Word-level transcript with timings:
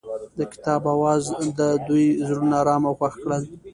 د 0.37 0.39
کتاب 0.51 0.81
اواز 0.95 1.23
د 1.59 1.61
دوی 1.87 2.05
زړونه 2.27 2.55
ارامه 2.61 2.87
او 2.89 2.95
خوښ 2.99 3.13
کړل. 3.23 3.43